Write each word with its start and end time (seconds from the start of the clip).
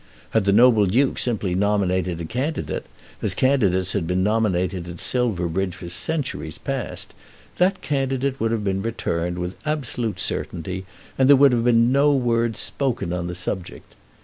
Had 0.31 0.45
the 0.45 0.51
noble 0.51 0.87
Duke 0.87 1.19
simply 1.19 1.53
nominated 1.53 2.19
a 2.19 2.25
candidate, 2.25 2.87
as 3.21 3.35
candidates 3.35 3.93
had 3.93 4.07
been 4.07 4.23
nominated 4.23 4.89
at 4.89 4.99
Silverbridge 4.99 5.75
for 5.75 5.89
centuries 5.89 6.57
past, 6.57 7.13
that 7.57 7.81
candidate 7.81 8.39
would 8.39 8.51
have 8.51 8.63
been 8.63 8.81
returned 8.81 9.37
with 9.37 9.57
absolute 9.63 10.19
certainty, 10.19 10.87
and 11.19 11.29
there 11.29 11.35
would 11.35 11.51
have 11.51 11.65
been 11.65 11.91
no 11.91 12.15
word 12.15 12.57
spoken 12.57 13.13
on 13.13 13.27
the 13.27 13.35
subject. 13.35 13.93